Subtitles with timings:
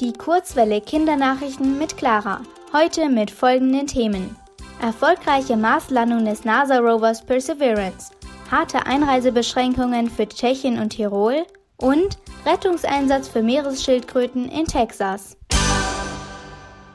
[0.00, 2.42] Die Kurzwelle Kindernachrichten mit Clara.
[2.72, 4.36] Heute mit folgenden Themen.
[4.80, 8.12] Erfolgreiche Marslandung des NASA-Rovers Perseverance.
[8.48, 11.44] Harte Einreisebeschränkungen für Tschechien und Tirol.
[11.78, 12.16] Und
[12.46, 15.36] Rettungseinsatz für Meeresschildkröten in Texas.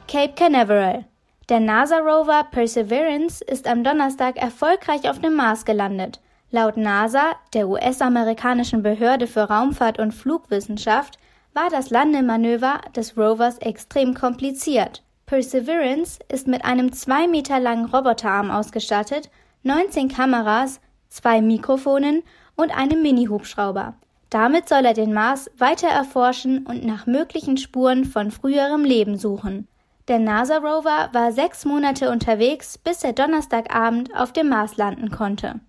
[0.07, 1.03] Cape Canaveral.
[1.49, 6.21] Der NASA-Rover Perseverance ist am Donnerstag erfolgreich auf dem Mars gelandet.
[6.51, 11.17] Laut NASA, der US-amerikanischen Behörde für Raumfahrt und Flugwissenschaft,
[11.53, 15.03] war das Landemanöver des Rovers extrem kompliziert.
[15.25, 19.29] Perseverance ist mit einem zwei Meter langen Roboterarm ausgestattet,
[19.63, 22.23] 19 Kameras, zwei Mikrofonen
[22.55, 23.95] und einem Mini-Hubschrauber.
[24.29, 29.67] Damit soll er den Mars weiter erforschen und nach möglichen Spuren von früherem Leben suchen.
[30.07, 35.61] Der NASA-Rover war sechs Monate unterwegs, bis er Donnerstagabend auf dem Mars landen konnte.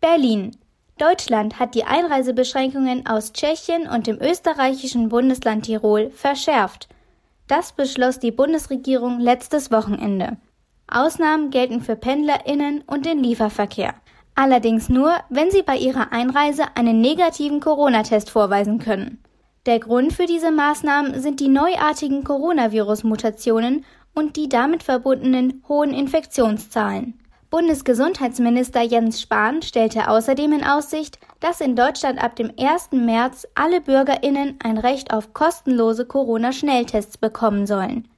[0.00, 0.56] Berlin.
[0.98, 6.88] Deutschland hat die Einreisebeschränkungen aus Tschechien und dem österreichischen Bundesland Tirol verschärft.
[7.48, 10.36] Das beschloss die Bundesregierung letztes Wochenende.
[10.86, 13.94] Ausnahmen gelten für Pendlerinnen und den Lieferverkehr.
[14.36, 19.22] Allerdings nur, wenn sie bei ihrer Einreise einen negativen Corona-Test vorweisen können.
[19.66, 27.18] Der Grund für diese Maßnahmen sind die neuartigen Coronavirus-Mutationen und die damit verbundenen hohen Infektionszahlen.
[27.54, 32.90] Bundesgesundheitsminister Jens Spahn stellte außerdem in Aussicht, dass in Deutschland ab dem 1.
[32.90, 38.08] März alle Bürgerinnen ein Recht auf kostenlose Corona-Schnelltests bekommen sollen.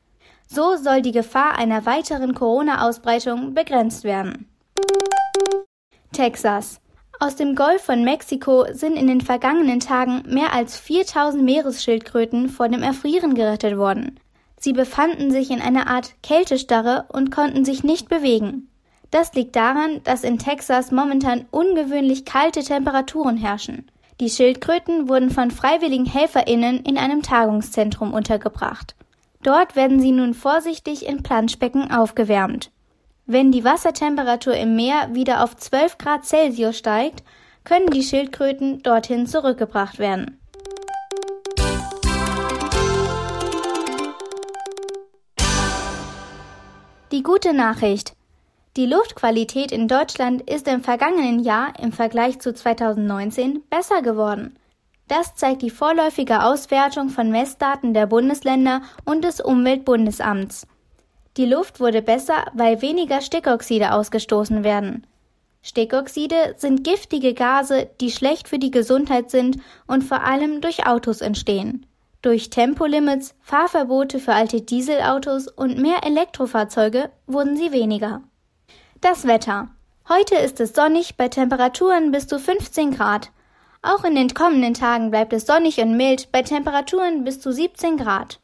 [0.47, 4.49] So soll die Gefahr einer weiteren Corona-Ausbreitung begrenzt werden.
[6.13, 6.81] Texas.
[7.21, 12.71] Aus dem Golf von Mexiko sind in den vergangenen Tagen mehr als 4000 Meeresschildkröten vor
[12.71, 14.19] dem Erfrieren gerettet worden.
[14.59, 18.71] Sie befanden sich in einer Art Kältestarre und konnten sich nicht bewegen.
[19.11, 23.91] Das liegt daran, dass in Texas momentan ungewöhnlich kalte Temperaturen herrschen.
[24.21, 28.95] Die Schildkröten wurden von freiwilligen HelferInnen in einem Tagungszentrum untergebracht.
[29.43, 32.71] Dort werden sie nun vorsichtig in Planschbecken aufgewärmt.
[33.27, 37.23] Wenn die Wassertemperatur im Meer wieder auf 12 Grad Celsius steigt,
[37.65, 40.41] können die Schildkröten dorthin zurückgebracht werden.
[47.13, 48.16] Die gute Nachricht.
[48.77, 54.59] Die Luftqualität in Deutschland ist im vergangenen Jahr im Vergleich zu 2019 besser geworden.
[55.09, 60.67] Das zeigt die vorläufige Auswertung von Messdaten der Bundesländer und des Umweltbundesamts.
[61.39, 65.07] Die Luft wurde besser, weil weniger Stickoxide ausgestoßen werden.
[65.63, 71.23] Stickoxide sind giftige Gase, die schlecht für die Gesundheit sind und vor allem durch Autos
[71.23, 71.87] entstehen.
[72.21, 78.21] Durch Tempolimits, Fahrverbote für alte Dieselautos und mehr Elektrofahrzeuge wurden sie weniger.
[79.09, 79.69] Das Wetter.
[80.09, 83.31] Heute ist es sonnig bei Temperaturen bis zu 15 Grad.
[83.81, 87.99] Auch in den kommenden Tagen bleibt es sonnig und mild bei Temperaturen bis zu 17
[87.99, 88.41] Grad.